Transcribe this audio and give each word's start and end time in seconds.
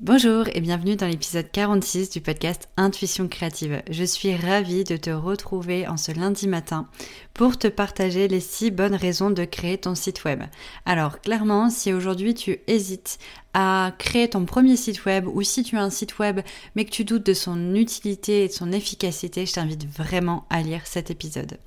Bonjour 0.00 0.44
et 0.54 0.60
bienvenue 0.60 0.94
dans 0.94 1.08
l'épisode 1.08 1.50
46 1.50 2.10
du 2.10 2.20
podcast 2.20 2.68
Intuition 2.76 3.26
créative. 3.26 3.82
Je 3.90 4.04
suis 4.04 4.36
ravie 4.36 4.84
de 4.84 4.96
te 4.96 5.10
retrouver 5.10 5.88
en 5.88 5.96
ce 5.96 6.12
lundi 6.12 6.46
matin 6.46 6.86
pour 7.34 7.58
te 7.58 7.66
partager 7.66 8.28
les 8.28 8.38
6 8.38 8.70
bonnes 8.70 8.94
raisons 8.94 9.30
de 9.30 9.44
créer 9.44 9.76
ton 9.76 9.96
site 9.96 10.22
web. 10.22 10.44
Alors 10.84 11.20
clairement, 11.20 11.68
si 11.68 11.92
aujourd'hui 11.92 12.34
tu 12.34 12.60
hésites 12.68 13.18
à 13.54 13.92
créer 13.98 14.30
ton 14.30 14.44
premier 14.44 14.76
site 14.76 15.04
web 15.04 15.26
ou 15.26 15.42
si 15.42 15.64
tu 15.64 15.76
as 15.76 15.82
un 15.82 15.90
site 15.90 16.20
web 16.20 16.42
mais 16.76 16.84
que 16.84 16.90
tu 16.90 17.04
doutes 17.04 17.26
de 17.26 17.34
son 17.34 17.74
utilité 17.74 18.44
et 18.44 18.48
de 18.48 18.52
son 18.52 18.70
efficacité, 18.70 19.46
je 19.46 19.54
t'invite 19.54 19.84
vraiment 19.84 20.46
à 20.48 20.62
lire 20.62 20.86
cet 20.86 21.10
épisode. 21.10 21.58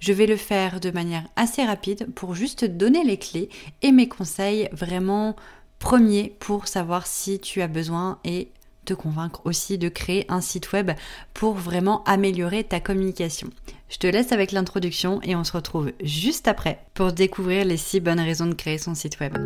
Je 0.00 0.14
vais 0.14 0.26
le 0.26 0.36
faire 0.36 0.80
de 0.80 0.90
manière 0.90 1.28
assez 1.36 1.62
rapide 1.62 2.06
pour 2.14 2.34
juste 2.34 2.60
te 2.60 2.64
donner 2.64 3.04
les 3.04 3.18
clés 3.18 3.50
et 3.82 3.92
mes 3.92 4.08
conseils 4.08 4.70
vraiment 4.72 5.36
premier 5.84 6.34
pour 6.40 6.66
savoir 6.66 7.06
si 7.06 7.38
tu 7.38 7.60
as 7.60 7.68
besoin 7.68 8.18
et 8.24 8.48
te 8.86 8.94
convaincre 8.94 9.42
aussi 9.44 9.76
de 9.76 9.90
créer 9.90 10.24
un 10.30 10.40
site 10.40 10.72
web 10.72 10.92
pour 11.34 11.52
vraiment 11.52 12.02
améliorer 12.04 12.64
ta 12.64 12.80
communication. 12.80 13.50
Je 13.90 13.98
te 13.98 14.06
laisse 14.06 14.32
avec 14.32 14.52
l'introduction 14.52 15.20
et 15.22 15.36
on 15.36 15.44
se 15.44 15.52
retrouve 15.52 15.92
juste 16.02 16.48
après 16.48 16.78
pour 16.94 17.12
découvrir 17.12 17.66
les 17.66 17.76
6 17.76 18.00
bonnes 18.00 18.20
raisons 18.20 18.46
de 18.46 18.54
créer 18.54 18.78
son 18.78 18.94
site 18.94 19.20
web. 19.20 19.36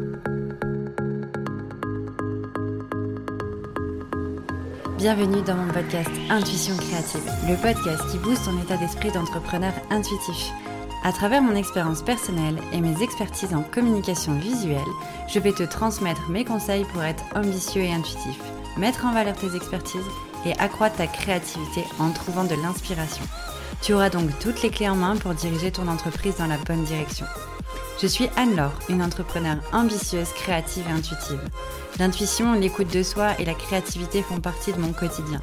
Bienvenue 4.96 5.42
dans 5.42 5.56
mon 5.56 5.72
podcast 5.72 6.10
Intuition 6.30 6.76
créative, 6.76 7.28
le 7.48 7.60
podcast 7.60 8.02
qui 8.12 8.18
booste 8.18 8.44
ton 8.44 8.62
état 8.62 8.76
d'esprit 8.76 9.10
d'entrepreneur 9.10 9.72
intuitif. 9.90 10.52
À 11.04 11.12
travers 11.12 11.42
mon 11.42 11.54
expérience 11.54 12.02
personnelle 12.02 12.58
et 12.72 12.80
mes 12.80 13.02
expertises 13.02 13.54
en 13.54 13.62
communication 13.62 14.34
visuelle, 14.34 14.80
je 15.28 15.38
vais 15.38 15.52
te 15.52 15.62
transmettre 15.62 16.28
mes 16.28 16.44
conseils 16.44 16.84
pour 16.92 17.02
être 17.02 17.22
ambitieux 17.36 17.82
et 17.82 17.92
intuitif, 17.92 18.38
mettre 18.76 19.06
en 19.06 19.12
valeur 19.12 19.36
tes 19.36 19.54
expertises 19.54 20.00
et 20.44 20.52
accroître 20.58 20.96
ta 20.96 21.06
créativité 21.06 21.84
en 22.00 22.10
trouvant 22.10 22.44
de 22.44 22.54
l'inspiration. 22.56 23.24
Tu 23.80 23.94
auras 23.94 24.10
donc 24.10 24.30
toutes 24.40 24.62
les 24.62 24.70
clés 24.70 24.88
en 24.88 24.96
main 24.96 25.16
pour 25.16 25.34
diriger 25.34 25.70
ton 25.70 25.86
entreprise 25.86 26.36
dans 26.36 26.46
la 26.46 26.58
bonne 26.58 26.84
direction. 26.84 27.26
Je 28.02 28.06
suis 28.06 28.28
Anne-Laure, 28.36 28.78
une 28.88 29.02
entrepreneure 29.02 29.58
ambitieuse, 29.72 30.32
créative 30.34 30.84
et 30.88 30.92
intuitive. 30.92 31.40
L'intuition, 31.98 32.54
l'écoute 32.54 32.92
de 32.92 33.02
soi 33.02 33.38
et 33.38 33.44
la 33.44 33.54
créativité 33.54 34.22
font 34.22 34.40
partie 34.40 34.72
de 34.72 34.80
mon 34.80 34.92
quotidien. 34.92 35.40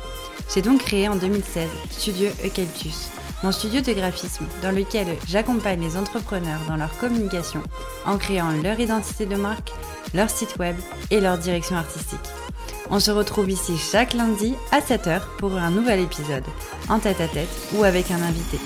J'ai 0.53 0.61
donc 0.61 0.81
créé 0.81 1.07
en 1.07 1.15
2016 1.15 1.69
Studio 1.91 2.29
Eucalyptus 2.45 3.09
mon 3.45 3.51
studio 3.51 3.79
de 3.79 3.93
graphisme 3.93 4.45
dans 4.63 4.71
lequel 4.71 5.05
j'accompagne 5.27 5.79
les 5.79 5.97
entrepreneurs 5.97 6.61
dans 6.67 6.77
leur 6.77 6.97
communication 6.97 7.61
en 8.03 8.17
créant 8.17 8.49
leur 8.63 8.79
identité 8.79 9.27
de 9.27 9.35
marque, 9.35 9.71
leur 10.15 10.31
site 10.31 10.57
web 10.57 10.75
et 11.11 11.21
leur 11.21 11.37
direction 11.37 11.75
artistique. 11.75 12.27
On 12.89 12.99
se 12.99 13.11
retrouve 13.11 13.51
ici 13.51 13.77
chaque 13.77 14.15
lundi 14.15 14.55
à 14.71 14.79
7h 14.79 15.21
pour 15.37 15.55
un 15.57 15.69
nouvel 15.69 15.99
épisode, 15.99 16.43
en 16.89 16.97
tête 16.97 17.21
à 17.21 17.27
tête 17.27 17.55
ou 17.75 17.83
avec 17.83 18.09
un 18.09 18.23
invité. 18.23 18.57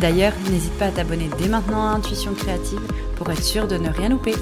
D'ailleurs, 0.00 0.32
n'hésite 0.50 0.76
pas 0.78 0.86
à 0.86 0.90
t'abonner 0.90 1.30
dès 1.38 1.46
maintenant 1.46 1.86
à 1.86 1.92
Intuition 1.92 2.34
Créative 2.34 2.80
pour 3.14 3.30
être 3.30 3.44
sûr 3.44 3.68
de 3.68 3.76
ne 3.76 3.88
rien 3.88 4.08
louper. 4.08 4.34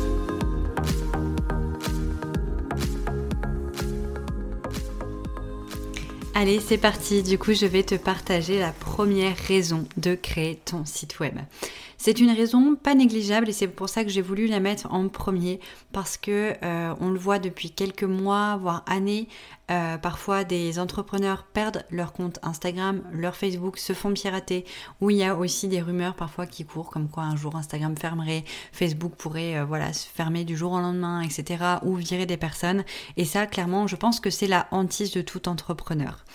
Allez, 6.39 6.61
c'est 6.61 6.77
parti. 6.77 7.23
Du 7.23 7.39
coup, 7.39 7.55
je 7.55 7.65
vais 7.65 7.83
te 7.83 7.95
partager 7.95 8.59
la 8.59 8.71
première 8.71 9.35
raison 9.35 9.87
de 9.97 10.15
créer 10.15 10.57
ton 10.57 10.85
site 10.85 11.19
web. 11.19 11.39
C'est 11.99 12.21
une 12.21 12.31
raison 12.31 12.77
pas 12.77 12.95
négligeable 12.95 13.49
et 13.49 13.53
c'est 13.53 13.69
pour 13.69 13.89
ça 13.89 14.05
que 14.05 14.11
j'ai 14.11 14.21
voulu 14.21 14.47
la 14.47 14.61
mettre 14.61 14.93
en 14.93 15.09
premier 15.09 15.61
parce 15.93 16.19
que 16.19 16.53
euh, 16.63 16.95
on 17.01 17.09
le 17.09 17.19
voit 17.19 17.39
depuis 17.39 17.71
quelques 17.71 18.05
mois, 18.05 18.59
voire 18.59 18.85
années, 18.87 19.29
euh, 19.71 19.97
parfois 19.97 20.45
des 20.45 20.79
entrepreneurs 20.79 21.45
perdent 21.45 21.85
leur 21.91 22.13
compte 22.13 22.39
Instagram, 22.43 23.03
leur 23.13 23.35
Facebook, 23.35 23.79
se 23.79 23.95
font 23.95 24.13
pirater, 24.13 24.65
ou 25.01 25.11
il 25.11 25.17
y 25.17 25.25
a 25.25 25.35
aussi 25.35 25.69
des 25.69 25.81
rumeurs 25.81 26.15
parfois 26.15 26.47
qui 26.47 26.65
courent 26.65 26.91
comme 26.91 27.09
quoi 27.09 27.25
un 27.25 27.35
jour 27.35 27.57
Instagram 27.57 27.97
fermerait, 27.97 28.45
Facebook 28.73 29.15
pourrait 29.17 29.57
euh, 29.57 29.65
voilà 29.65 29.93
se 29.93 30.07
fermer 30.07 30.45
du 30.45 30.57
jour 30.57 30.73
au 30.73 30.79
lendemain, 30.79 31.23
etc. 31.23 31.65
ou 31.83 31.97
virer 31.97 32.27
des 32.27 32.37
personnes. 32.37 32.85
Et 33.17 33.25
ça, 33.25 33.47
clairement, 33.47 33.87
je 33.87 33.97
pense 33.97 34.21
que 34.21 34.31
c'est 34.31 34.47
la 34.47 34.69
hantise 34.71 35.13
de 35.13 35.23
tout 35.23 35.49
entrepreneur. 35.49 36.26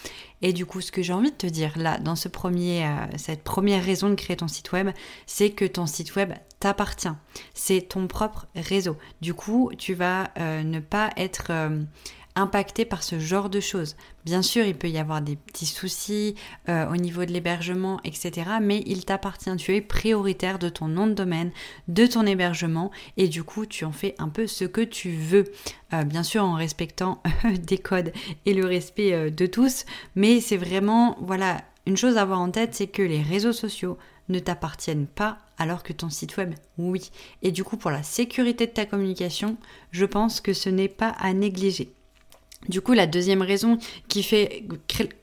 Et 0.41 0.53
du 0.53 0.66
coup, 0.66 0.81
ce 0.81 0.91
que 0.91 1.03
j'ai 1.03 1.13
envie 1.13 1.31
de 1.31 1.35
te 1.35 1.47
dire 1.47 1.78
là, 1.78 2.00
dans 2.00 2.16
ce 2.16 2.28
premier, 2.28 2.85
euh, 2.85 3.06
cette 3.18 3.44
première 3.44 3.84
raison 3.84 4.09
de 4.09 4.16
créer 4.16 4.35
ton 4.35 4.47
site 4.47 4.72
web, 4.72 4.90
c'est 5.28 5.52
que 5.52 5.66
ton 5.66 5.85
site 5.85 6.16
web 6.16 6.34
t'appartient. 6.59 7.13
C'est 7.53 7.81
ton 7.81 8.07
propre 8.07 8.47
réseau. 8.56 8.97
Du 9.22 9.34
coup, 9.34 9.72
tu 9.78 9.94
vas 9.94 10.31
ne 10.38 10.80
pas 10.80 11.09
être 11.18 11.51
impacté 12.41 12.85
par 12.85 13.03
ce 13.03 13.19
genre 13.19 13.50
de 13.50 13.59
choses. 13.59 13.96
Bien 14.25 14.41
sûr, 14.41 14.66
il 14.66 14.75
peut 14.75 14.90
y 14.90 14.97
avoir 14.97 15.22
des 15.22 15.35
petits 15.35 15.66
soucis 15.66 16.35
euh, 16.69 16.91
au 16.91 16.97
niveau 16.97 17.25
de 17.25 17.31
l'hébergement, 17.31 18.00
etc. 18.03 18.50
Mais 18.62 18.84
il 18.85 19.06
t'appartient, 19.06 19.56
tu 19.57 19.75
es 19.75 19.81
prioritaire 19.81 20.59
de 20.59 20.69
ton 20.69 20.88
nom 20.88 21.07
de 21.07 21.13
domaine, 21.13 21.51
de 21.88 22.06
ton 22.06 22.25
hébergement, 22.25 22.91
et 23.18 23.28
du 23.28 23.44
coup, 23.44 23.66
tu 23.66 23.85
en 23.85 23.91
fais 23.91 24.16
un 24.19 24.30
peu 24.30 24.47
ce 24.47 24.66
que 24.66 24.81
tu 24.81 25.12
veux. 25.12 25.46
Euh, 25.94 26.03
bien 26.03 26.24
sûr, 26.24 26.44
en 26.44 26.56
respectant 26.56 27.22
des 27.68 27.78
codes 27.78 28.12
et 28.46 28.53
le 28.53 28.66
respect 28.66 29.13
euh, 29.13 29.30
de 29.30 29.46
tous. 29.46 29.85
Mais 30.16 30.41
c'est 30.41 30.57
vraiment, 30.57 31.18
voilà, 31.22 31.62
une 31.85 31.97
chose 31.97 32.18
à 32.18 32.22
avoir 32.22 32.41
en 32.41 32.51
tête, 32.51 32.75
c'est 32.75 32.88
que 32.88 33.01
les 33.01 33.22
réseaux 33.22 33.53
sociaux 33.53 33.97
ne 34.30 34.40
t'appartiennent 34.40 35.07
pas 35.07 35.38
alors 35.57 35.84
que 35.84 35.94
ton 35.94 36.09
site 36.09 36.38
web, 36.38 36.56
oui. 36.78 37.12
Et 37.44 37.51
du 37.51 37.63
coup, 37.63 37.78
pour 37.78 37.91
la 37.91 38.01
sécurité 38.01 38.66
de 38.66 38.72
ta 38.72 38.85
communication, 38.85 39.57
je 39.91 40.06
pense 40.06 40.41
que 40.41 40.53
ce 40.53 40.69
n'est 40.69 40.88
pas 40.88 41.09
à 41.19 41.34
négliger. 41.34 41.94
Du 42.70 42.80
coup, 42.82 42.94
la 42.94 43.08
deuxième 43.08 43.42
raison 43.42 43.80
qui 44.08 44.22
fait 44.22 44.64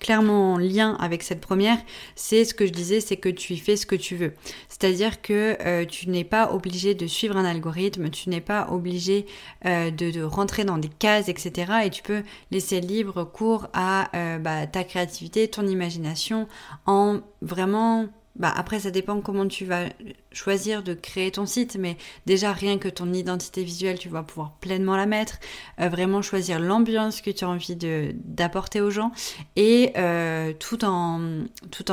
clairement 0.01 0.59
lien 0.59 0.97
avec 0.99 1.23
cette 1.23 1.41
première, 1.41 1.79
c'est 2.17 2.45
ce 2.45 2.53
que 2.53 2.67
je 2.67 2.73
disais, 2.73 3.01
c'est 3.01 3.17
que 3.17 3.29
tu 3.29 3.57
fais 3.57 3.77
ce 3.77 3.87
que 3.87 3.95
tu 3.95 4.17
veux. 4.17 4.35
C'est-à-dire 4.69 5.23
que 5.23 5.57
euh, 5.65 5.85
tu 5.85 6.09
n'es 6.11 6.25
pas 6.25 6.53
obligé 6.53 6.95
de 6.95 7.07
suivre 7.07 7.37
un 7.37 7.45
algorithme, 7.45 8.11
tu 8.11 8.29
n'es 8.29 8.41
pas 8.41 8.69
obligé 8.71 9.27
euh, 9.67 9.91
de, 9.91 10.23
rentrer 10.23 10.65
dans 10.65 10.79
des 10.79 10.89
cases, 10.89 11.29
etc. 11.29 11.73
Et 11.85 11.91
tu 11.91 12.03
peux 12.03 12.23
laisser 12.51 12.81
libre 12.81 13.23
cours 13.25 13.69
à 13.73 14.11
euh, 14.17 14.39
bah, 14.39 14.67
ta 14.67 14.83
créativité, 14.83 15.47
ton 15.47 15.67
imagination, 15.67 16.49
en 16.87 17.21
vraiment 17.41 18.07
bah 18.39 18.53
après 18.57 18.81
ça 18.81 18.91
dépend 18.91 19.21
comment 19.21 19.47
tu 19.47 19.65
vas 19.65 19.85
choisir 20.33 20.83
de 20.83 20.95
créer 20.95 21.31
ton 21.31 21.47
site, 21.47 21.77
mais 21.79 21.97
déjà 22.27 22.53
rien 22.53 22.79
que 22.79 22.89
ton 22.89 23.13
identité 23.13 23.65
visuelle, 23.65 23.99
tu 23.99 24.09
vas 24.09 24.23
pouvoir 24.23 24.53
pleinement 24.61 24.97
la 24.97 25.07
mettre, 25.07 25.39
euh, 25.81 25.89
vraiment 25.89 26.23
choisir 26.23 26.61
l'ambiance 26.61 27.21
que 27.21 27.31
tu 27.31 27.45
as 27.45 27.49
envie 27.49 27.77
d'apporter 27.77 28.81
aux 28.81 28.91
gens 28.91 29.11
et 29.57 29.93
euh, 29.97 30.53
tout 30.59 30.85
en 30.85 31.19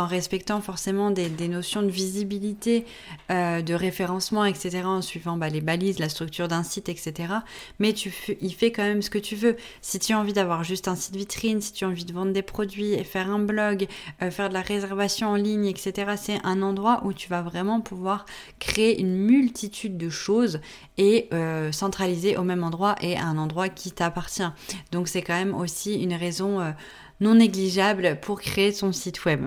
respectant 0.05 0.61
forcément 0.61 1.11
des, 1.11 1.29
des 1.29 1.47
notions 1.47 1.81
de 1.81 1.89
visibilité, 1.89 2.85
euh, 3.31 3.61
de 3.61 3.73
référencement, 3.73 4.45
etc. 4.45 4.81
en 4.85 5.01
suivant 5.01 5.37
bah, 5.37 5.49
les 5.49 5.61
balises, 5.61 5.99
la 5.99 6.09
structure 6.09 6.47
d'un 6.47 6.63
site, 6.63 6.89
etc. 6.89 7.33
Mais 7.79 7.93
tu 7.93 8.13
il 8.41 8.53
fait 8.53 8.71
quand 8.71 8.83
même 8.83 9.01
ce 9.01 9.09
que 9.09 9.17
tu 9.17 9.35
veux. 9.35 9.55
Si 9.81 9.99
tu 9.99 10.13
as 10.13 10.19
envie 10.19 10.33
d'avoir 10.33 10.63
juste 10.63 10.87
un 10.87 10.95
site 10.95 11.15
vitrine, 11.15 11.61
si 11.61 11.73
tu 11.73 11.85
as 11.85 11.87
envie 11.87 12.05
de 12.05 12.13
vendre 12.13 12.33
des 12.33 12.41
produits 12.41 12.93
et 12.93 13.03
faire 13.03 13.29
un 13.29 13.39
blog, 13.39 13.87
faire 14.29 14.49
de 14.49 14.53
la 14.53 14.61
réservation 14.61 15.29
en 15.29 15.35
ligne, 15.35 15.65
etc. 15.65 16.13
C'est 16.17 16.34
un 16.43 16.61
endroit 16.61 17.01
où 17.05 17.13
tu 17.13 17.29
vas 17.29 17.41
vraiment 17.41 17.81
pouvoir 17.81 18.25
créer 18.59 18.99
une 18.99 19.15
multitude 19.15 19.97
de 19.97 20.09
choses 20.09 20.59
et 20.97 21.27
euh, 21.33 21.71
centraliser 21.71 22.37
au 22.37 22.43
même 22.43 22.63
endroit 22.63 22.95
et 23.01 23.17
à 23.17 23.25
un 23.25 23.37
endroit 23.37 23.69
qui 23.69 23.91
t'appartient. 23.91 24.49
Donc 24.91 25.07
c'est 25.07 25.21
quand 25.21 25.33
même 25.33 25.55
aussi 25.55 26.01
une 26.01 26.13
raison 26.13 26.59
euh, 26.61 26.71
non 27.19 27.35
négligeable 27.35 28.19
pour 28.21 28.41
créer 28.41 28.71
son 28.71 28.91
site 28.91 29.25
web. 29.25 29.45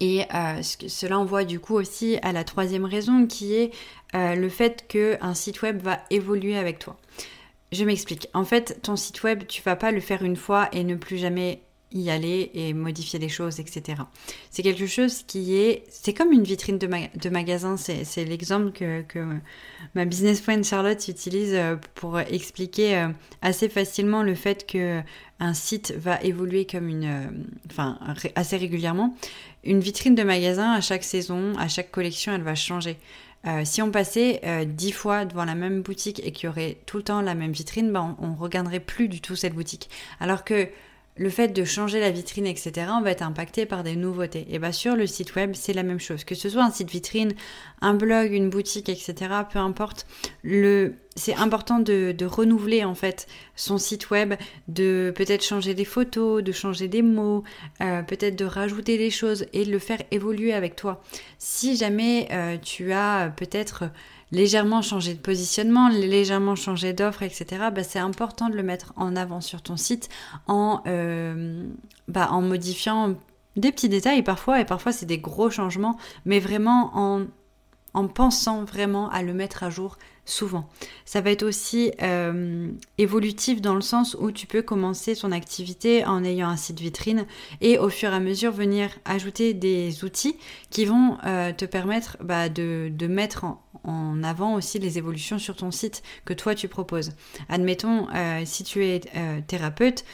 Et 0.00 0.24
euh, 0.34 0.62
cela 0.62 1.18
envoie 1.18 1.44
du 1.44 1.60
coup 1.60 1.74
aussi 1.74 2.18
à 2.22 2.32
la 2.32 2.44
troisième 2.44 2.86
raison 2.86 3.26
qui 3.26 3.54
est 3.54 3.70
le 4.12 4.48
fait 4.48 4.88
qu'un 4.88 5.34
site 5.34 5.62
web 5.62 5.82
va 5.82 6.00
évoluer 6.10 6.56
avec 6.56 6.78
toi. 6.80 6.96
Je 7.70 7.84
m'explique. 7.84 8.28
En 8.34 8.44
fait, 8.44 8.80
ton 8.82 8.96
site 8.96 9.22
web, 9.22 9.46
tu 9.46 9.62
vas 9.62 9.76
pas 9.76 9.92
le 9.92 10.00
faire 10.00 10.24
une 10.24 10.36
fois 10.36 10.68
et 10.72 10.82
ne 10.82 10.96
plus 10.96 11.18
jamais 11.18 11.62
y 11.92 12.10
aller 12.10 12.50
et 12.54 12.72
modifier 12.72 13.18
les 13.18 13.28
choses, 13.28 13.58
etc. 13.58 14.02
C'est 14.50 14.62
quelque 14.62 14.86
chose 14.86 15.22
qui 15.26 15.56
est... 15.56 15.84
C'est 15.90 16.14
comme 16.14 16.32
une 16.32 16.44
vitrine 16.44 16.78
de, 16.78 16.86
de 16.86 17.30
magasin, 17.30 17.76
c'est 17.76 18.24
l'exemple 18.24 18.70
que, 18.70 19.02
que, 19.02 19.18
ma 19.94 20.04
business 20.04 20.40
friend 20.40 20.64
Charlotte 20.64 21.08
utilise 21.08 21.52
euh, 21.54 21.76
pour 21.94 22.20
expliquer 22.20 22.96
euh, 22.96 23.08
assez 23.42 23.68
facilement 23.68 24.22
le 24.22 24.34
fait 24.34 24.66
que 24.66 25.00
un 25.40 25.54
site 25.54 25.92
va 25.96 26.20
évoluer 26.22 26.66
comme 26.66 26.88
une... 26.88 27.04
Euh, 27.04 27.26
enfin, 27.70 27.98
assez 28.36 28.56
régulièrement. 28.56 29.16
Une 29.64 29.80
vitrine 29.80 30.14
de 30.14 30.22
magasin, 30.22 30.72
à 30.72 30.80
chaque 30.80 31.04
saison, 31.04 31.54
à 31.58 31.66
chaque 31.66 31.90
collection, 31.90 32.32
elle 32.32 32.42
va 32.42 32.54
changer. 32.54 32.98
si 33.64 33.82
on 33.82 33.90
passait 33.90 34.40
dix 34.66 34.92
fois 34.92 35.24
devant 35.26 35.44
la 35.44 35.54
même 35.54 35.82
boutique 35.82 36.20
et 36.24 36.32
qu'il 36.32 36.46
y 36.46 36.48
aurait 36.48 36.78
tout 36.86 36.98
le 36.98 37.02
temps 37.02 37.20
la 37.20 37.34
même 37.34 37.52
vitrine, 37.52 37.92
ben 37.92 38.16
on, 38.20 38.28
on 38.28 38.34
regarderait 38.34 38.80
plus 38.80 39.08
du 39.08 39.20
tout 39.20 39.36
cette 39.36 39.54
boutique. 39.54 39.90
Alors 40.18 40.44
que 40.44 40.68
le 41.20 41.28
fait 41.28 41.48
de 41.48 41.64
changer 41.64 42.00
la 42.00 42.10
vitrine, 42.10 42.46
etc., 42.46 42.86
on 42.98 43.02
va 43.02 43.10
être 43.10 43.20
impacté 43.20 43.66
par 43.66 43.82
des 43.82 43.94
nouveautés. 43.94 44.46
Et 44.48 44.58
bien 44.58 44.72
sur 44.72 44.96
le 44.96 45.06
site 45.06 45.36
web, 45.36 45.52
c'est 45.54 45.74
la 45.74 45.82
même 45.82 46.00
chose. 46.00 46.24
Que 46.24 46.34
ce 46.34 46.48
soit 46.48 46.64
un 46.64 46.70
site 46.70 46.90
vitrine, 46.90 47.34
un 47.82 47.92
blog, 47.92 48.32
une 48.32 48.48
boutique, 48.48 48.88
etc., 48.88 49.14
peu 49.52 49.58
importe, 49.58 50.06
le... 50.42 50.94
c'est 51.20 51.34
important 51.34 51.78
de, 51.78 52.16
renouveler 52.24 52.84
en 52.84 52.94
fait 52.94 53.26
son 53.54 53.76
site 53.76 54.10
web, 54.10 54.34
de 54.68 55.12
peut-être 55.14 55.44
changer 55.44 55.74
des 55.74 55.84
photos, 55.84 56.42
de 56.42 56.50
changer 56.50 56.88
des 56.88 57.02
mots, 57.02 57.44
euh, 57.82 58.02
peut-être 58.02 58.36
de 58.36 58.46
rajouter 58.46 58.96
des 58.96 59.10
choses 59.10 59.44
et 59.52 59.64
de 59.64 59.70
le 59.70 59.78
faire 59.78 60.02
évoluer 60.10 60.54
avec 60.54 60.76
toi. 60.76 61.02
Si 61.38 61.76
jamais 61.76 62.28
euh, 62.32 62.56
tu 62.56 62.92
as 62.92 63.32
peut-être 63.36 63.84
légèrement 64.32 64.80
changer 64.80 65.12
de 65.12 65.20
positionnement, 65.20 65.88
légèrement 65.88 66.54
changer 66.54 66.94
d'offre, 66.94 67.22
etc., 67.22 67.44
bah, 67.74 67.82
c'est 67.82 67.98
important 67.98 68.48
de 68.48 68.56
le 68.56 68.62
mettre 68.62 68.94
en 68.96 69.14
avant 69.14 69.42
sur 69.42 69.60
ton 69.60 69.76
site 69.76 70.08
en, 70.46 70.82
euh, 70.86 71.66
bah, 72.08 72.28
en 72.30 72.40
modifiant 72.40 73.14
des 73.56 73.72
petits 73.72 73.88
détails 73.90 74.22
parfois, 74.22 74.60
et 74.60 74.64
parfois 74.64 74.92
c'est 74.92 75.06
des 75.06 75.18
gros 75.18 75.50
changements, 75.50 75.98
mais 76.24 76.40
vraiment 76.40 76.92
en, 76.94 77.26
en 77.92 78.06
pensant 78.08 78.64
vraiment 78.64 79.10
à 79.10 79.22
le 79.22 79.34
mettre 79.34 79.64
à 79.64 79.70
jour 79.70 79.98
souvent. 80.24 80.68
Ça 81.04 81.20
va 81.20 81.30
être 81.30 81.42
aussi 81.42 81.92
euh, 82.02 82.68
évolutif 82.98 83.60
dans 83.60 83.74
le 83.74 83.80
sens 83.80 84.16
où 84.18 84.30
tu 84.30 84.46
peux 84.46 84.62
commencer 84.62 85.16
ton 85.16 85.32
activité 85.32 86.04
en 86.04 86.24
ayant 86.24 86.48
un 86.48 86.56
site 86.56 86.80
vitrine 86.80 87.26
et 87.60 87.78
au 87.78 87.88
fur 87.88 88.12
et 88.12 88.14
à 88.14 88.20
mesure 88.20 88.52
venir 88.52 88.90
ajouter 89.04 89.54
des 89.54 90.04
outils 90.04 90.36
qui 90.70 90.84
vont 90.84 91.18
euh, 91.26 91.52
te 91.52 91.64
permettre 91.64 92.16
bah, 92.22 92.48
de, 92.48 92.90
mettre 93.08 93.44
en, 93.84 94.22
avant 94.22 94.54
aussi 94.54 94.78
les 94.78 94.98
évolutions 94.98 95.38
sur 95.38 95.56
ton 95.56 95.70
site 95.70 96.02
que 96.24 96.32
toi 96.32 96.54
tu 96.54 96.68
proposes. 96.68 97.12
Admettons, 97.48 98.06
euh, 98.14 98.42
si 98.44 98.64
tu 98.64 98.84
es 98.84 99.00
thérapeute, 99.46 100.04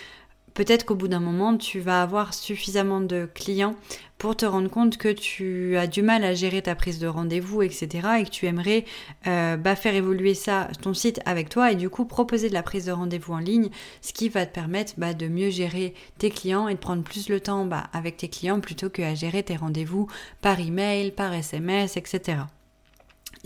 peut-être 0.57 0.87
qu'au 0.87 0.95
bout 0.95 1.07
d'un 1.07 1.21
moment, 1.21 1.57
tu 1.57 1.81
vas 1.81 2.03
avoir 2.03 2.33
suffisamment 2.33 3.01
de 3.01 3.29
clients 3.33 3.77
pour 4.17 4.35
te 4.35 4.47
rendre 4.47 4.71
compte 4.71 4.97
que 4.97 5.13
tu 5.13 5.77
as 5.77 5.87
du 5.87 6.01
mal 6.01 6.25
à 6.25 6.35
gérer 6.35 6.63
ta 6.63 6.75
prise 6.75 6.99
de 6.99 7.07
rendez-vous, 7.07 7.61
etc. 7.61 7.89
et 8.19 8.25
que 8.25 8.31
tu 8.31 8.47
aimerais 8.47 8.87
euh, 9.27 9.59
bah, 9.59 9.77
faire 9.77 9.95
évoluer 9.95 10.33
ça, 10.33 10.69
ton 10.81 10.95
site 10.95 11.21
avec 11.27 11.51
toi 11.51 11.71
et 11.71 11.75
du 11.75 11.91
coup 11.91 12.07
proposer 12.07 12.49
de 12.49 12.55
la 12.55 12.63
prise 12.63 12.87
de 12.87 12.93
rendez-vous 12.93 13.35
en 13.35 13.39
ligne, 13.39 13.69
ce 14.01 14.15
qui 14.15 14.31
va 14.31 14.47
te 14.47 14.55
permettre 14.55 14.95
bah, 14.97 15.13
de 15.13 15.29
mieux 15.29 15.51
gérer 15.51 15.93
tes 16.17 16.31
clients 16.31 16.69
et 16.69 16.75
de 16.75 16.81
prendre 16.81 17.03
plus 17.03 17.29
le 17.29 17.39
temps 17.41 17.67
bah, 17.67 17.85
avec 17.93 18.17
tes 18.17 18.29
clients 18.29 18.61
plutôt 18.61 18.89
que 18.89 19.03
à 19.03 19.15
gérer 19.15 19.43
tes 19.43 19.57
rendez-vous 19.57 20.09
par 20.41 20.59
email, 20.59 21.11
par 21.11 21.35
SMS, 21.35 21.99
etc. 21.99 22.39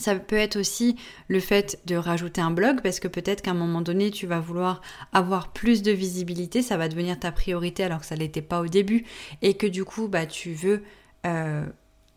Ça 0.01 0.15
peut 0.17 0.37
être 0.37 0.57
aussi 0.57 0.97
le 1.29 1.41
fait 1.41 1.79
de 1.85 1.95
rajouter 1.95 2.41
un 2.41 2.51
blog 2.51 2.81
parce 2.83 3.01
que 3.01 3.09
peut-être 3.09 3.43
qu'à 3.43 3.51
un 3.51 3.55
moment 3.55 3.83
donné, 3.83 4.11
tu 4.11 4.27
vas 4.27 4.41
vouloir 4.41 4.81
avoir 5.13 5.53
plus 5.53 5.83
de 5.83 5.93
visibilité, 5.93 6.63
ça 6.63 6.79
va 6.79 6.89
devenir 6.89 7.21
ta 7.21 7.31
priorité 7.33 7.85
alors 7.85 8.01
que 8.01 8.07
ça 8.07 8.15
ne 8.15 8.21
l'était 8.21 8.43
pas 8.43 8.61
au 8.61 8.67
début 8.67 9.05
et 9.43 9.55
que 9.55 9.67
du 9.67 9.85
coup, 9.85 10.09
bah, 10.09 10.25
tu 10.25 10.53
veux 10.53 10.83
euh, 11.27 11.67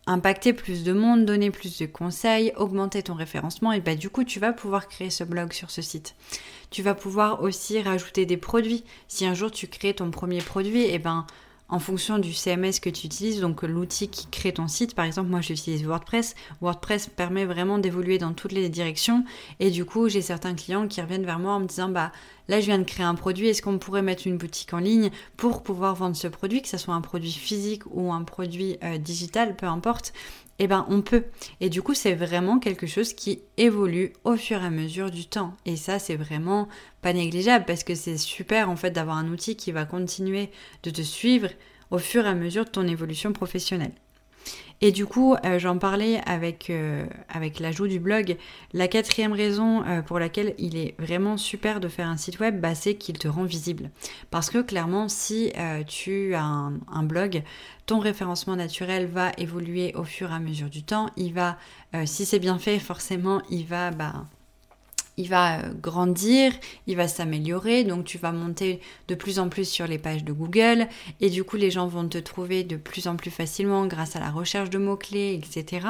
impacter 0.08 0.54
plus 0.54 0.86
de 0.86 0.94
monde, 0.94 1.26
donner 1.26 1.52
plus 1.52 1.78
de 1.78 1.86
conseils, 1.86 2.54
augmenter 2.56 3.04
ton 3.04 3.16
référencement 3.16 3.74
et 3.74 3.82
bah, 3.82 3.96
du 3.96 4.10
coup, 4.10 4.24
tu 4.24 4.40
vas 4.40 4.54
pouvoir 4.54 4.88
créer 4.88 5.10
ce 5.10 5.26
blog 5.26 5.52
sur 5.52 5.70
ce 5.70 5.82
site. 5.82 6.16
Tu 6.72 6.82
vas 6.82 6.96
pouvoir 6.96 7.44
aussi 7.44 7.82
rajouter 7.82 8.26
des 8.26 8.38
produits. 8.38 8.86
Si 9.10 9.26
un 9.26 9.34
jour 9.34 9.52
tu 9.52 9.68
crées 9.68 9.94
ton 9.94 10.10
premier 10.10 10.40
produit, 10.40 10.84
et 10.84 11.00
ben 11.00 11.28
en 11.70 11.80
fonction 11.80 12.20
du 12.20 12.34
CMS 12.34 12.80
que 12.82 12.90
tu 12.90 13.08
utilises, 13.08 13.42
donc 13.42 13.64
l'outil 13.64 14.08
qui 14.08 14.28
crée 14.28 14.54
ton 14.54 14.68
site. 14.68 14.96
Par 14.96 15.06
exemple, 15.06 15.30
moi 15.30 15.42
j'utilise 15.42 15.84
WordPress. 15.86 16.36
WordPress 16.62 17.08
permet 17.08 17.46
vraiment 17.46 17.80
d'évoluer 17.80 18.18
dans 18.18 18.34
toutes 18.34 18.52
les 18.52 18.70
directions 18.70 19.24
et 19.60 19.72
du 19.72 19.86
coup 19.86 20.10
j'ai 20.10 20.22
certains 20.22 20.54
clients 20.54 20.88
qui 20.88 21.02
reviennent 21.02 21.26
vers 21.26 21.40
moi 21.40 21.54
en 21.54 21.62
me 21.62 21.68
disant 21.68 21.90
bah 21.90 22.12
là 22.48 22.60
je 22.60 22.66
viens 22.66 22.80
de 22.80 22.84
créer 22.84 23.06
un 23.06 23.16
produit, 23.16 23.48
est-ce 23.48 23.62
qu'on 23.62 23.80
pourrait 23.80 24.02
mettre 24.02 24.28
une 24.28 24.38
boutique 24.38 24.74
en 24.74 24.80
ligne 24.80 25.10
pour 25.38 25.64
pouvoir 25.64 25.96
vendre 25.96 26.16
ce 26.16 26.28
produit, 26.28 26.62
que 26.62 26.68
ce 26.68 26.78
soit 26.78 26.94
un 26.94 27.02
produit 27.02 27.32
physique 27.32 27.84
ou 27.90 28.12
un 28.12 28.24
produit 28.24 28.78
euh, 28.84 28.98
digital, 28.98 29.56
peu 29.56 29.66
importe. 29.66 30.14
Eh 30.64 30.68
ben 30.68 30.86
on 30.88 31.02
peut. 31.02 31.26
Et 31.60 31.70
du 31.70 31.82
coup, 31.82 31.94
c'est 31.94 32.14
vraiment 32.14 32.58
quelque 32.58 32.88
chose 32.88 33.12
qui 33.12 33.42
évolue 33.58 34.14
au 34.24 34.38
fur 34.38 34.64
et 34.64 34.66
à 34.66 34.70
mesure 34.70 35.12
du 35.12 35.26
temps. 35.26 35.58
Et 35.66 35.76
ça, 35.76 36.00
c'est 36.00 36.16
vraiment 36.16 36.70
pas 37.02 37.12
négligeable 37.12 37.66
parce 37.66 37.84
que 37.84 37.96
c'est 37.96 38.16
super 38.16 38.70
en 38.70 38.78
fait 38.78 38.92
d'avoir 38.92 39.18
un 39.18 39.28
outil 39.28 39.58
qui 39.58 39.74
va 39.74 39.84
continuer 39.84 40.52
de 40.84 40.90
te 40.90 41.02
suivre 41.02 41.50
au 41.92 41.98
fur 41.98 42.26
et 42.26 42.30
à 42.30 42.34
mesure 42.34 42.64
de 42.64 42.70
ton 42.70 42.88
évolution 42.88 43.34
professionnelle. 43.34 43.92
Et 44.86 44.92
du 44.92 45.06
coup, 45.06 45.34
euh, 45.46 45.60
j'en 45.60 45.78
parlais 45.78 46.20
avec, 46.26 46.70
euh, 46.70 47.06
avec 47.30 47.62
l'ajout 47.62 47.88
du 47.88 48.02
blog. 48.02 48.36
La 48.74 48.90
quatrième 48.90 49.32
raison 49.32 49.82
euh, 49.86 50.02
pour 50.02 50.20
laquelle 50.20 50.56
il 50.58 50.76
est 50.76 50.94
vraiment 51.00 51.38
super 51.38 51.80
de 51.80 51.88
faire 51.88 52.10
un 52.10 52.18
site 52.18 52.42
web, 52.42 52.60
bah, 52.60 52.76
c'est 52.76 52.96
qu'il 52.96 53.18
te 53.18 53.30
rend 53.30 53.46
visible. 53.46 53.92
Parce 54.30 54.50
que 54.50 54.62
clairement, 54.62 55.08
si 55.08 55.54
tu 55.88 56.36
as 56.36 56.44
un, 56.44 57.04
blog, 57.04 57.44
ton 57.86 58.00
référencement 58.00 58.58
naturel 58.58 59.08
va 59.08 59.32
évoluer 59.38 59.94
au 59.96 60.04
fur 60.04 60.32
et 60.32 60.34
à 60.34 60.40
mesure 60.40 60.70
du 60.70 60.84
temps. 60.84 61.10
Il 61.16 61.34
va, 61.34 61.58
si 62.04 62.26
c'est 62.26 62.40
bien 62.40 62.60
fait, 62.60 62.78
forcément, 62.78 63.42
il 63.50 63.66
va... 63.66 63.92
Bah, 63.92 64.26
il 65.18 65.30
va 65.30 65.60
euh, 65.60 65.74
grandir, 65.74 66.54
il 66.88 66.96
va 66.96 67.08
s'améliorer, 67.08 67.84
donc 67.84 68.06
tu 68.06 68.18
vas 68.18 68.32
monter 68.32 68.82
de 69.08 69.16
plus 69.16 69.40
en 69.40 69.50
plus 69.50 69.68
sur 69.68 69.88
les 69.88 69.98
pages 69.98 70.24
de 70.24 70.34
Google 70.34 70.88
et 71.22 71.30
du 71.30 71.44
coup 71.44 71.58
les 71.58 71.72
gens 71.72 71.88
vont 71.88 72.08
te 72.08 72.18
trouver 72.18 72.64
de 72.64 72.78
plus 72.78 73.08
en 73.08 73.16
plus 73.16 73.32
facilement 73.32 73.86
grâce 73.86 74.16
à 74.16 74.20
la 74.20 74.32
recherche 74.32 74.70
de 74.70 74.78
mots-clés, 74.78 75.40
etc. 75.42 75.88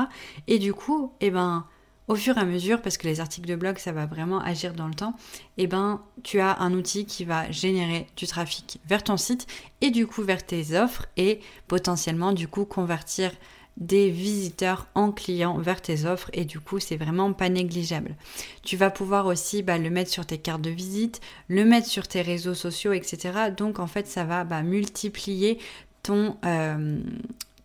Et 0.47 0.59
du 0.59 0.73
coup, 0.73 1.13
eh 1.21 1.31
ben, 1.31 1.65
au 2.07 2.15
fur 2.15 2.37
et 2.37 2.41
à 2.41 2.45
mesure, 2.45 2.81
parce 2.81 2.97
que 2.97 3.07
les 3.07 3.21
articles 3.21 3.47
de 3.47 3.55
blog, 3.55 3.77
ça 3.77 3.93
va 3.93 4.05
vraiment 4.05 4.39
agir 4.39 4.73
dans 4.73 4.87
le 4.87 4.93
temps, 4.93 5.15
eh 5.57 5.67
ben, 5.67 6.01
tu 6.23 6.39
as 6.39 6.59
un 6.59 6.73
outil 6.73 7.05
qui 7.05 7.23
va 7.23 7.49
générer 7.49 8.07
du 8.17 8.27
trafic 8.27 8.81
vers 8.85 9.03
ton 9.03 9.15
site 9.15 9.47
et 9.81 9.89
du 9.89 10.05
coup 10.05 10.21
vers 10.21 10.45
tes 10.45 10.75
offres 10.77 11.05
et 11.15 11.39
potentiellement 11.67 12.33
du 12.33 12.47
coup 12.47 12.65
convertir 12.65 13.31
des 13.77 14.09
visiteurs 14.09 14.87
en 14.93 15.11
clients 15.11 15.57
vers 15.57 15.81
tes 15.81 16.05
offres 16.05 16.29
et 16.33 16.45
du 16.45 16.59
coup 16.59 16.79
c'est 16.79 16.97
vraiment 16.97 17.33
pas 17.33 17.49
négligeable. 17.49 18.15
Tu 18.63 18.77
vas 18.77 18.91
pouvoir 18.91 19.25
aussi 19.25 19.63
bah, 19.63 19.77
le 19.77 19.89
mettre 19.89 20.11
sur 20.11 20.25
tes 20.25 20.37
cartes 20.37 20.61
de 20.61 20.69
visite, 20.69 21.21
le 21.47 21.65
mettre 21.65 21.87
sur 21.87 22.07
tes 22.07 22.21
réseaux 22.21 22.53
sociaux, 22.53 22.93
etc. 22.93 23.51
Donc 23.55 23.79
en 23.79 23.87
fait 23.87 24.07
ça 24.07 24.25
va 24.25 24.43
bah, 24.43 24.61
multiplier 24.61 25.57
ton, 26.03 26.37
euh, 26.45 26.99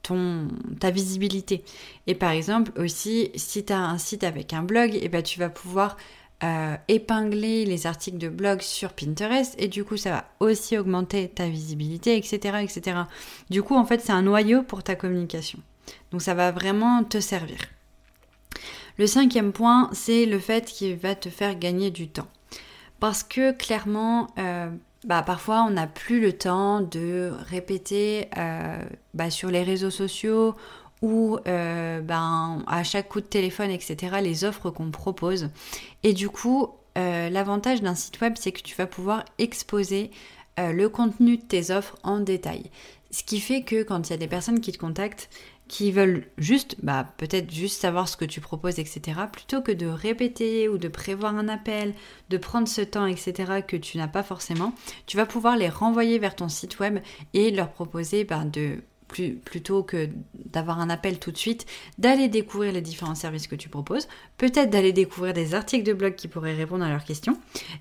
ton, 0.02 0.48
ta 0.80 0.90
visibilité. 0.90 1.62
Et 2.06 2.14
par 2.14 2.30
exemple 2.30 2.72
aussi 2.80 3.30
si 3.34 3.64
tu 3.64 3.72
as 3.72 3.80
un 3.80 3.98
site 3.98 4.24
avec 4.24 4.52
un 4.54 4.62
blog, 4.62 4.94
et 4.94 5.08
ben, 5.08 5.22
tu 5.22 5.38
vas 5.38 5.50
pouvoir 5.50 5.98
euh, 6.44 6.76
épingler 6.86 7.64
les 7.64 7.88
articles 7.88 8.16
de 8.18 8.28
blog 8.28 8.60
sur 8.60 8.92
Pinterest 8.92 9.56
et 9.58 9.66
du 9.66 9.84
coup 9.84 9.96
ça 9.96 10.10
va 10.10 10.24
aussi 10.38 10.78
augmenter 10.78 11.28
ta 11.28 11.48
visibilité, 11.48 12.16
etc. 12.16 12.58
etc. 12.62 12.96
Du 13.50 13.62
coup 13.62 13.74
en 13.74 13.84
fait 13.84 14.00
c'est 14.00 14.12
un 14.12 14.22
noyau 14.22 14.62
pour 14.62 14.84
ta 14.84 14.94
communication. 14.94 15.58
Donc 16.10 16.22
ça 16.22 16.34
va 16.34 16.50
vraiment 16.50 17.04
te 17.04 17.20
servir. 17.20 17.58
Le 18.98 19.06
cinquième 19.06 19.52
point, 19.52 19.90
c'est 19.92 20.26
le 20.26 20.40
fait 20.40 20.64
qu'il 20.64 20.96
va 20.96 21.14
te 21.14 21.28
faire 21.28 21.56
gagner 21.56 21.90
du 21.90 22.08
temps. 22.08 22.26
Parce 22.98 23.22
que 23.22 23.52
clairement, 23.52 24.26
euh, 24.38 24.68
bah, 25.04 25.22
parfois 25.22 25.62
on 25.62 25.70
n'a 25.70 25.86
plus 25.86 26.20
le 26.20 26.32
temps 26.32 26.80
de 26.80 27.32
répéter 27.48 28.28
euh, 28.36 28.82
bah, 29.14 29.30
sur 29.30 29.50
les 29.50 29.62
réseaux 29.62 29.90
sociaux 29.90 30.56
ou 31.00 31.38
euh, 31.46 32.00
ben, 32.00 32.64
à 32.66 32.82
chaque 32.82 33.08
coup 33.08 33.20
de 33.20 33.26
téléphone, 33.26 33.70
etc., 33.70 34.16
les 34.20 34.42
offres 34.42 34.70
qu'on 34.70 34.90
propose. 34.90 35.48
Et 36.02 36.12
du 36.12 36.28
coup, 36.28 36.68
l'avantage 36.96 37.80
d'un 37.80 37.94
site 37.94 38.20
web, 38.20 38.34
c'est 38.36 38.50
que 38.50 38.60
tu 38.60 38.74
vas 38.74 38.88
pouvoir 38.88 39.24
exposer 39.38 40.10
le 40.56 40.88
contenu 40.88 41.36
de 41.36 41.42
tes 41.42 41.70
offres 41.70 41.96
en 42.02 42.18
détail. 42.18 42.72
Ce 43.12 43.22
qui 43.22 43.38
fait 43.38 43.62
que 43.62 43.84
quand 43.84 44.08
il 44.08 44.10
y 44.10 44.14
a 44.14 44.16
des 44.16 44.26
personnes 44.26 44.60
qui 44.60 44.72
te 44.72 44.78
contactent, 44.78 45.30
qui 45.68 45.92
veulent 45.92 46.24
juste, 46.38 46.76
bah, 46.82 47.06
peut-être 47.18 47.52
juste 47.52 47.80
savoir 47.80 48.08
ce 48.08 48.16
que 48.16 48.24
tu 48.24 48.40
proposes, 48.40 48.78
etc., 48.78 49.20
plutôt 49.30 49.62
que 49.62 49.72
de 49.72 49.86
répéter 49.86 50.68
ou 50.68 50.78
de 50.78 50.88
prévoir 50.88 51.36
un 51.36 51.48
appel, 51.48 51.94
de 52.30 52.36
prendre 52.38 52.66
ce 52.66 52.80
temps, 52.80 53.06
etc., 53.06 53.62
que 53.66 53.76
tu 53.76 53.98
n'as 53.98 54.08
pas 54.08 54.22
forcément, 54.22 54.72
tu 55.06 55.16
vas 55.16 55.26
pouvoir 55.26 55.56
les 55.56 55.68
renvoyer 55.68 56.18
vers 56.18 56.34
ton 56.34 56.48
site 56.48 56.80
web 56.80 56.98
et 57.34 57.50
leur 57.50 57.70
proposer 57.70 58.24
bah, 58.24 58.44
de 58.44 58.82
plutôt 59.08 59.82
que 59.82 60.08
d'avoir 60.34 60.80
un 60.80 60.90
appel 60.90 61.18
tout 61.18 61.32
de 61.32 61.36
suite, 61.36 61.66
d'aller 61.98 62.28
découvrir 62.28 62.72
les 62.72 62.80
différents 62.80 63.14
services 63.14 63.46
que 63.46 63.56
tu 63.56 63.68
proposes, 63.68 64.08
peut-être 64.36 64.70
d'aller 64.70 64.92
découvrir 64.92 65.32
des 65.32 65.54
articles 65.54 65.84
de 65.84 65.92
blog 65.92 66.14
qui 66.14 66.28
pourraient 66.28 66.54
répondre 66.54 66.84
à 66.84 66.90
leurs 66.90 67.04
questions, 67.04 67.38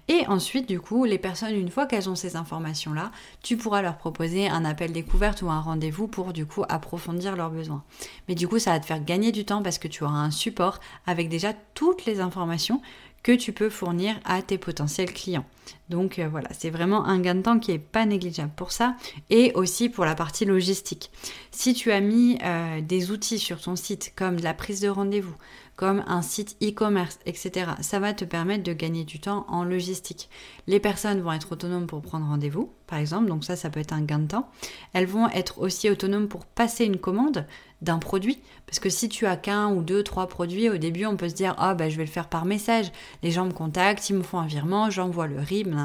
et 0.08 0.26
ensuite 0.28 0.68
du 0.68 0.80
coup 0.80 1.06
les 1.06 1.18
personnes 1.18 1.56
une 1.56 1.70
fois 1.70 1.86
qu'elles 1.86 2.10
ont 2.10 2.16
ces 2.16 2.36
informations 2.36 2.94
là, 2.94 3.12
tu 3.44 3.58
pourras 3.58 3.82
leur 3.82 3.98
proposer 3.98 4.48
un 4.48 4.66
appel 4.66 4.92
découverte 4.92 5.42
ou 5.42 5.50
un 5.50 5.60
rendez-vous 5.60 6.08
pour 6.08 6.34
du 6.34 6.46
coup 6.46 6.64
approfondir 6.70 7.36
leurs 7.36 7.52
besoins. 7.52 7.84
Mais 8.28 8.36
du 8.36 8.48
coup 8.48 8.60
ça 8.60 8.72
va 8.72 8.80
te 8.80 8.86
faire 8.86 9.04
gagner 9.04 9.32
du 9.32 9.46
temps 9.46 9.62
parce 9.62 9.78
que 9.78 9.88
tu 9.88 10.04
auras 10.04 10.18
un 10.18 10.32
support 10.32 10.80
avec 11.06 11.30
déjà 11.30 11.54
toutes 11.74 12.06
les 12.06 12.20
informations 12.20 12.82
que 13.24 13.32
tu 13.32 13.52
peux 13.52 13.70
fournir 13.70 14.20
à 14.26 14.42
tes 14.42 14.58
potentiels 14.58 15.12
clients. 15.12 15.46
Donc 15.90 16.20
euh, 16.20 16.28
voilà, 16.30 16.50
c'est 16.58 16.70
vraiment 16.70 17.06
un 17.06 17.20
gain 17.20 17.36
de 17.36 17.42
temps 17.42 17.60
qui 17.60 17.72
est 17.72 17.80
pas 17.80 18.06
négligeable 18.06 18.52
pour 18.56 18.72
ça 18.72 18.96
et 19.30 19.52
aussi 19.54 19.90
pour 19.90 20.06
la 20.06 20.16
partie 20.16 20.46
logistique. 20.46 21.12
Si 21.52 21.74
tu 21.74 21.92
as 21.92 22.02
mis 22.02 22.38
euh, 22.44 22.82
des 22.82 23.12
outils 23.12 23.40
sur 23.40 23.60
ton 23.60 23.76
site 23.76 24.14
comme 24.16 24.38
la 24.38 24.54
prise 24.54 24.82
de 24.82 24.90
rendez-vous, 24.90 25.36
comme 25.78 26.04
un 26.08 26.24
site 26.24 26.58
e-commerce, 26.62 27.20
etc. 27.26 27.72
Ça 27.82 28.00
va 28.00 28.12
te 28.12 28.26
permettre 28.26 28.64
de 28.64 28.74
gagner 28.74 29.06
du 29.06 29.20
temps 29.20 29.46
en 29.48 29.64
logistique. 29.64 30.28
Les 30.66 30.80
personnes 30.80 31.22
vont 31.22 31.32
être 31.32 31.54
autonomes 31.54 31.86
pour 31.86 32.02
prendre 32.02 32.26
rendez-vous, 32.26 32.74
par 32.88 33.00
exemple, 33.00 33.28
donc 33.28 33.46
ça, 33.46 33.56
ça 33.56 33.70
peut 33.70 33.80
être 33.80 33.94
un 33.94 34.02
gain 34.02 34.20
de 34.20 34.28
temps. 34.28 34.50
Elles 34.94 35.06
vont 35.06 35.30
être 35.30 35.60
aussi 35.60 35.90
autonomes 35.90 36.28
pour 36.28 36.46
passer 36.46 36.84
une 36.84 36.98
commande 36.98 37.46
d'un 37.84 38.00
produit, 38.00 38.40
parce 38.66 38.80
que 38.80 38.90
si 38.90 39.08
tu 39.08 39.28
as 39.28 39.38
qu'un 39.38 39.72
ou 39.72 39.84
deux, 39.84 40.02
trois 40.02 40.28
produits, 40.28 40.68
au 40.68 40.78
début, 40.78 41.06
on 41.06 41.16
peut 41.16 41.30
se 41.30 41.36
dire, 41.36 41.54
ah 41.60 41.76
bah 41.76 41.90
je 41.90 41.98
vais 41.98 42.06
le 42.06 42.10
faire 42.10 42.28
par 42.28 42.46
message. 42.46 42.92
Les 43.22 43.30
gens 43.30 43.46
me 43.46 43.52
contactent, 43.52 44.10
ils 44.10 44.16
me 44.16 44.24
font 44.24 44.40
un 44.40 44.48
virement, 44.48 44.90
j'envoie 44.90 45.28
le 45.28 45.40
RIB, 45.40 45.76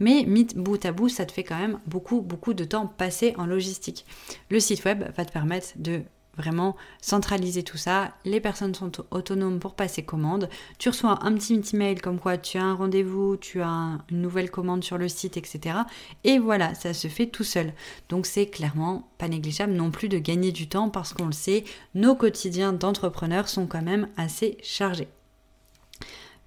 mais 0.00 0.24
mis 0.26 0.46
bout 0.56 0.82
à 0.86 0.92
bout, 0.92 1.10
ça 1.10 1.26
te 1.26 1.32
fait 1.32 1.44
quand 1.44 1.58
même 1.58 1.80
beaucoup, 1.86 2.22
beaucoup 2.22 2.54
de 2.54 2.64
temps 2.64 2.86
passé 2.86 3.34
en 3.36 3.44
logistique. 3.44 4.06
Le 4.48 4.58
site 4.58 4.86
web 4.86 5.04
va 5.14 5.24
te 5.26 5.32
permettre 5.32 5.68
de 5.76 6.02
vraiment 6.38 6.76
centraliser 7.02 7.62
tout 7.62 7.76
ça. 7.76 8.14
Les 8.24 8.40
personnes 8.40 8.74
sont 8.74 8.92
autonomes 9.10 9.58
pour 9.58 9.74
passer 9.74 10.02
commande. 10.02 10.48
Tu 10.78 10.88
reçois 10.88 11.18
un 11.22 11.34
petit 11.34 11.62
email 11.74 11.96
comme 11.96 12.18
quoi 12.18 12.38
tu 12.38 12.56
as 12.56 12.62
un 12.62 12.74
rendez-vous, 12.74 13.36
tu 13.36 13.60
as 13.60 13.98
une 14.10 14.22
nouvelle 14.22 14.50
commande 14.50 14.82
sur 14.82 14.96
le 14.96 15.08
site, 15.08 15.36
etc. 15.36 15.80
Et 16.24 16.38
voilà, 16.38 16.74
ça 16.74 16.94
se 16.94 17.08
fait 17.08 17.26
tout 17.26 17.44
seul. 17.44 17.74
Donc 18.08 18.24
c'est 18.24 18.46
clairement 18.46 19.10
pas 19.18 19.28
négligeable 19.28 19.74
non 19.74 19.90
plus 19.90 20.08
de 20.08 20.18
gagner 20.18 20.52
du 20.52 20.68
temps 20.68 20.88
parce 20.88 21.12
qu'on 21.12 21.26
le 21.26 21.32
sait, 21.32 21.64
nos 21.94 22.14
quotidiens 22.14 22.72
d'entrepreneurs 22.72 23.48
sont 23.48 23.66
quand 23.66 23.82
même 23.82 24.08
assez 24.16 24.56
chargés. 24.62 25.08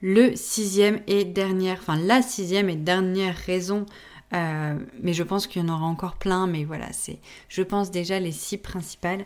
Le 0.02 0.36
sixième 0.36 1.02
et 1.06 1.26
dernière, 1.26 1.78
enfin 1.80 1.96
la 1.96 2.24
sixième 2.24 2.70
et 2.70 2.76
dernière 2.76 3.36
raison 3.36 3.86
euh, 4.34 4.76
mais 5.02 5.14
je 5.14 5.24
pense 5.24 5.48
qu'il 5.48 5.62
y 5.62 5.66
en 5.66 5.74
aura 5.74 5.86
encore 5.86 6.16
plein, 6.16 6.48
mais 6.48 6.64
voilà, 6.64 6.94
c'est, 6.94 7.20
je 7.50 7.62
pense 7.62 7.92
déjà 7.92 8.20
les 8.20 8.32
six 8.32 8.58
principales 8.58 9.26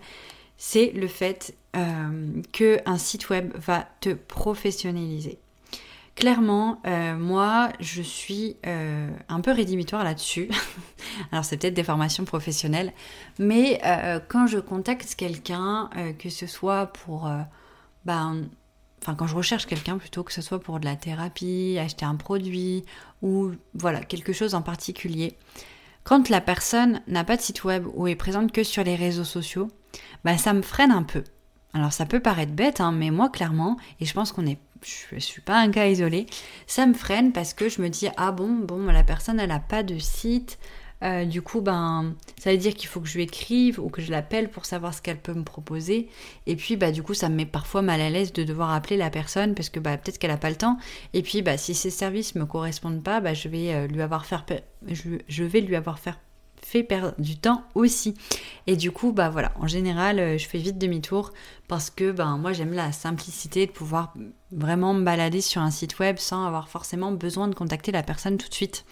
c'est 0.58 0.92
le 0.94 1.08
fait 1.08 1.56
euh, 1.76 2.42
qu'un 2.52 2.98
site 2.98 3.30
web 3.30 3.52
va 3.56 3.88
te 4.00 4.10
professionnaliser. 4.10 5.40
Clairement, 6.16 6.82
euh, 6.88 7.18
moi, 7.18 7.74
je 7.82 8.02
suis 8.02 8.56
euh, 8.66 9.10
un 9.28 9.42
peu 9.42 9.52
rédhibitoire 9.52 10.06
là-dessus. 10.06 10.50
Alors, 11.32 11.44
c'est 11.44 11.58
peut-être 11.58 11.74
des 11.74 11.84
formations 11.84 12.24
professionnelles, 12.24 12.94
mais 13.38 13.82
quand 14.30 14.48
je 14.48 14.60
contacte 14.60 15.16
quelqu'un, 15.16 15.90
que 16.18 16.30
ce 16.30 16.48
soit 16.48 16.88
pour, 16.88 17.30
ben, 18.06 18.48
enfin, 19.02 19.16
quand 19.16 19.28
je 19.28 19.36
recherche 19.36 19.66
quelqu'un 19.66 19.98
plutôt, 19.98 20.24
que 20.24 20.32
ce 20.32 20.42
soit 20.42 20.60
pour 20.60 20.80
de 20.80 20.86
la 20.86 20.96
thérapie, 20.96 21.78
acheter 21.78 22.06
un 22.06 22.16
produit 22.16 22.86
ou 23.22 23.52
voilà 23.74 24.00
quelque 24.00 24.32
chose 24.32 24.56
en 24.56 24.62
particulier, 24.62 25.38
quand 26.06 26.30
la 26.30 26.40
personne 26.40 27.02
n'a 27.08 27.26
pas 27.26 27.36
de 27.36 27.42
site 27.42 27.66
web 27.66 27.86
ou 27.94 28.08
est 28.08 28.16
présente 28.16 28.52
que 28.52 28.64
sur 28.64 28.84
les 28.84 28.96
réseaux 28.96 29.26
sociaux, 29.26 29.70
bah, 30.26 30.38
ça 30.40 30.54
me 30.54 30.64
freine 30.64 30.92
un 30.92 31.04
peu. 31.04 31.24
Alors 31.76 31.94
ça 31.94 32.06
peut 32.06 32.20
paraître 32.20 32.54
bête, 32.54 32.82
hein, 32.82 32.92
mais 32.92 33.12
moi 33.12 33.30
clairement, 33.30 33.78
et 34.00 34.06
je 34.06 34.14
pense 34.14 34.32
qu'on 34.32 34.48
est, 34.48 34.58
je, 34.82 35.20
suis 35.20 35.42
pas 35.42 35.60
un 35.60 35.70
cas 35.70 35.88
isolé, 35.88 36.26
ça 36.68 36.86
me 36.88 36.94
freine 36.94 37.32
parce 37.32 37.54
que 37.54 37.70
je 37.70 37.82
me 37.82 37.90
dis 37.90 38.08
ah 38.18 38.32
bon 38.32 38.56
bon 38.56 38.86
la 38.86 39.04
personne 39.04 39.40
elle 39.40 39.52
a 39.52 39.60
pas 39.60 39.84
de 39.84 40.00
site, 40.00 40.58
euh, 41.04 41.26
du 41.26 41.42
coup 41.42 41.60
ben 41.60 42.16
ça 42.40 42.52
veut 42.52 42.58
dire 42.58 42.74
qu'il 42.74 42.88
faut 42.88 43.02
que 43.02 43.08
je 43.10 43.16
lui 43.16 43.24
écrive 43.24 43.78
ou 43.80 43.90
que 43.90 44.02
je 44.02 44.10
l'appelle 44.10 44.50
pour 44.50 44.66
savoir 44.66 44.94
ce 44.94 45.02
qu'elle 45.02 45.20
peut 45.20 45.34
me 45.34 45.44
proposer, 45.44 46.08
et 46.48 46.56
puis 46.56 46.78
bah 46.78 46.92
du 46.92 47.04
coup 47.04 47.14
ça 47.14 47.28
me 47.28 47.36
met 47.36 47.46
parfois 47.46 47.82
mal 47.82 48.00
à 48.00 48.10
l'aise 48.10 48.32
de 48.32 48.44
devoir 48.44 48.72
appeler 48.72 48.96
la 48.96 49.10
personne 49.10 49.54
parce 49.54 49.70
que 49.70 49.82
bah 49.82 49.98
peut-être 49.98 50.18
qu'elle 50.18 50.32
a 50.32 50.38
pas 50.38 50.50
le 50.50 50.56
temps, 50.56 50.78
et 51.14 51.22
puis 51.24 51.42
bah 51.42 51.58
si 51.58 51.76
ses 51.76 51.90
services 51.92 52.36
me 52.36 52.46
correspondent 52.46 53.04
pas, 53.04 53.20
bah 53.20 53.34
je 53.34 53.50
vais 53.50 53.74
euh, 53.74 53.88
lui 53.88 54.02
avoir 54.02 54.26
faire 54.26 54.46
je, 54.88 55.20
je 55.28 55.44
vais 55.44 55.62
lui 55.62 55.76
avoir 55.76 56.00
fait 56.66 56.82
perdre 56.82 57.14
du 57.20 57.38
temps 57.38 57.64
aussi. 57.76 58.16
Et 58.66 58.76
du 58.76 58.92
coup, 58.92 59.12
bah 59.12 59.30
voilà, 59.30 59.52
en 59.60 59.68
général, 59.68 60.18
euh, 60.20 60.38
je 60.40 60.48
fais 60.48 60.58
vite 60.58 60.80
demi-tour 60.80 61.32
parce 61.68 61.92
que 61.92 62.12
ben 62.12 62.38
moi 62.38 62.54
j'aime 62.54 62.74
la 62.74 62.92
simplicité 62.92 63.68
de 63.68 63.72
pouvoir 63.72 64.16
vraiment 64.52 64.96
me 64.96 65.04
balader 65.04 65.42
sur 65.42 65.62
un 65.62 65.70
site 65.70 66.00
web 66.00 66.18
sans 66.18 66.46
avoir 66.46 66.68
forcément 66.68 67.12
besoin 67.12 67.48
de 67.48 67.56
contacter 67.56 67.92
la 67.92 68.02
personne 68.02 68.38
tout 68.38 68.50
de 68.50 68.54
suite. 68.54 68.84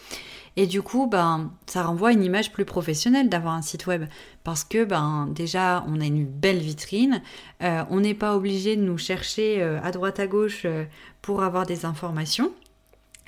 Et 0.56 0.68
du 0.68 0.84
coup, 0.84 1.08
ben, 1.08 1.52
ça 1.66 1.82
renvoie 1.82 2.12
une 2.12 2.24
image 2.24 2.52
plus 2.52 2.64
professionnelle 2.66 3.28
d'avoir 3.28 3.56
un 3.56 3.64
site 3.64 3.88
web. 3.88 4.06
Parce 4.44 4.64
que 4.64 4.86
ben, 4.86 5.28
déjà, 5.32 5.84
on 5.88 6.00
a 6.00 6.06
une 6.06 6.28
belle 6.28 6.60
vitrine. 6.60 7.24
Euh, 7.64 7.84
on 7.90 8.02
n'est 8.02 8.14
pas 8.14 8.36
obligé 8.36 8.76
de 8.76 8.84
nous 8.84 9.00
chercher 9.00 9.64
euh, 9.64 9.82
à 9.82 9.90
droite 9.90 10.20
à 10.20 10.28
gauche 10.28 10.68
pour 11.24 11.42
avoir 11.42 11.66
des 11.66 11.86
informations. 11.86 12.54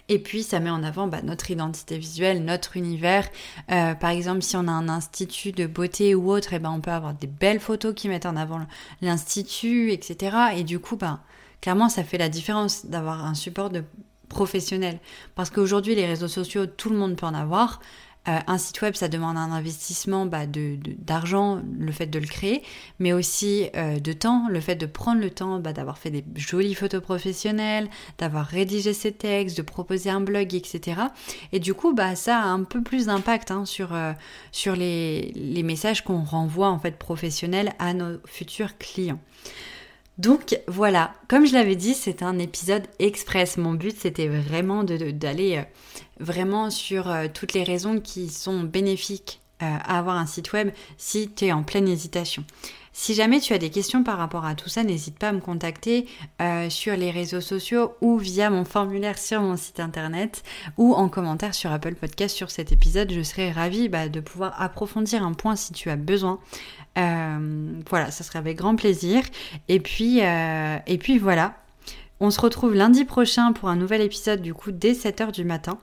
Et 0.07 0.19
puis 0.19 0.43
ça 0.43 0.59
met 0.59 0.69
en 0.69 0.83
avant 0.83 1.07
bah, 1.07 1.21
notre 1.24 1.50
identité 1.50 1.97
visuelle, 1.97 2.43
notre 2.43 2.77
univers. 2.77 3.27
Euh, 3.71 3.95
par 3.95 4.12
exemple, 4.12 4.43
si 4.43 4.55
on 4.55 4.67
a 4.67 4.71
un 4.71 4.88
institut 4.88 5.51
de 5.51 5.65
beauté 5.65 6.13
ou 6.13 6.31
autre, 6.31 6.53
et 6.53 6.57
eh 6.57 6.59
ben, 6.59 6.71
on 6.71 6.79
peut 6.79 6.91
avoir 6.91 7.13
des 7.13 7.27
belles 7.27 7.59
photos 7.59 7.93
qui 7.95 8.07
mettent 8.07 8.27
en 8.27 8.35
avant 8.35 8.59
l'institut, 9.01 9.91
etc. 9.91 10.38
Et 10.57 10.63
du 10.63 10.79
coup, 10.79 10.95
bah, 10.95 11.21
clairement, 11.62 11.89
ça 11.89 12.03
fait 12.03 12.19
la 12.19 12.29
différence 12.29 12.85
d'avoir 12.85 13.25
un 13.25 13.33
support 13.33 13.71
de 13.71 13.83
professionnel. 14.29 15.00
Parce 15.33 15.50
qu'aujourd'hui, 15.50 15.95
les 15.95 16.05
réseaux 16.05 16.27
sociaux, 16.27 16.67
tout 16.67 16.89
le 16.89 16.97
monde 16.97 17.15
peut 17.15 17.25
en 17.25 17.33
avoir. 17.33 17.79
Euh, 18.27 18.39
un 18.48 18.58
site 18.58 18.82
web, 18.82 18.96
ça 18.96 19.08
demande 19.08 19.38
un 19.38 19.51
investissement 19.51 20.25
bah, 20.25 20.46
d'argent, 20.48 21.62
le 21.77 21.91
fait 21.91 22.08
de 22.08 22.17
le 22.17 22.25
créer, 22.25 22.63
mais 23.00 23.13
aussi 23.13 23.70
euh, 23.75 24.00
de 24.00 24.13
temps, 24.13 24.48
le 24.50 24.60
fait 24.60 24.75
de 24.75 24.86
prendre 24.86 25.22
le 25.22 25.29
temps 25.29 25.60
bah, 25.60 25.74
d'avoir 25.74 25.98
fait 25.98 26.10
des 26.10 26.24
jolies 26.36 26.74
photos 26.74 27.01
professionnelles, 27.01 27.88
d'avoir 28.17 28.46
rédigé 28.46 28.94
ses 28.94 29.12
textes, 29.12 29.58
de 29.58 29.62
proposer 29.62 30.10
un 30.10 30.22
blog, 30.22 30.55
etc. 30.55 31.01
Et 31.51 31.60
du 31.60 31.74
coup, 31.74 31.94
bah, 31.94 32.15
ça 32.15 32.39
a 32.39 32.46
un 32.46 32.63
peu 32.63 32.82
plus 32.82 33.05
d'impact 33.05 33.51
hein, 33.51 33.65
sur, 33.65 33.94
euh, 33.94 34.13
sur 34.51 34.75
les, 34.75 35.32
les 35.36 35.63
messages 35.63 36.03
qu'on 36.03 36.24
renvoie 36.24 36.70
en 36.70 36.79
fait 36.79 36.98
professionnels 36.98 37.74
à 37.77 37.94
nos 37.94 38.17
futurs 38.25 38.77
clients. 38.77 39.20
Donc 40.17 40.57
voilà, 40.67 41.13
comme 41.27 41.45
je 41.45 41.53
l'avais 41.53 41.75
dit, 41.75 41.93
c'est 41.93 42.24
un 42.24 42.39
épisode 42.39 42.84
express. 43.00 43.57
Mon 43.57 43.74
but, 43.74 43.98
c'était 44.00 44.29
vraiment 44.29 44.84
d'aller 44.84 45.57
euh, 45.57 45.63
vraiment 46.19 46.69
sur 46.69 47.10
euh, 47.10 47.27
toutes 47.34 47.53
les 47.53 47.63
raisons 47.63 48.00
qui 48.00 48.29
sont 48.29 48.62
bénéfiques 48.62 49.41
euh, 49.62 49.65
à 49.65 50.00
avoir 50.00 50.15
un 50.15 50.25
site 50.25 50.53
web 50.53 50.69
si 50.98 51.29
tu 51.29 51.45
es 51.45 51.51
en 51.51 51.63
pleine 51.63 51.89
hésitation. 51.89 52.45
Si 52.93 53.13
jamais 53.13 53.41
tu 53.41 53.51
as 53.51 53.57
des 53.57 53.69
questions 53.69 54.03
par 54.05 54.17
rapport 54.17 54.45
à 54.45 54.55
tout 54.55 54.69
ça, 54.69 54.86
n'hésite 54.86 55.19
pas 55.19 55.27
à 55.27 55.31
me 55.34 55.41
contacter 55.41 56.07
sur 56.69 56.95
les 56.95 57.12
réseaux 57.12 57.41
sociaux 57.41 57.91
ou 58.00 58.17
via 58.17 58.50
mon 58.50 58.63
formulaire 58.63 59.17
sur 59.17 59.41
mon 59.41 59.57
site 59.57 59.81
internet 59.81 60.43
ou 60.77 60.93
en 60.93 61.10
commentaire 61.10 61.53
sur 61.53 61.74
Apple 61.74 61.95
Podcast 61.95 62.34
sur 62.34 62.51
cet 62.51 62.72
épisode. 62.72 63.12
Je 63.12 63.22
serai 63.22 63.51
ravie 63.51 63.89
bah, 63.89 64.07
de 64.07 64.22
pouvoir 64.22 64.55
approfondir 64.62 65.25
un 65.25 65.34
point 65.34 65.57
si 65.57 65.74
tu 65.74 65.89
as 65.89 65.98
besoin. 65.98 66.39
Euh, 66.98 67.82
voilà, 67.90 68.12
ça 68.12 68.24
serait 68.24 68.40
avec 68.40 68.58
grand 68.58 68.75
plaisir. 68.75 69.24
Et 69.68 69.80
puis, 69.80 70.24
euh, 70.24 70.78
et 70.88 70.98
puis 70.98 71.18
voilà. 71.18 71.56
On 72.20 72.32
se 72.32 72.40
retrouve 72.40 72.74
lundi 72.74 73.04
prochain 73.04 73.52
pour 73.52 73.68
un 73.68 73.75
nouvel 73.75 74.02
épisode 74.02 74.42
du 74.42 74.54
coup 74.54 74.72
dès 74.72 74.94
7h 74.94 75.32
du 75.32 75.44
matin. 75.44 75.78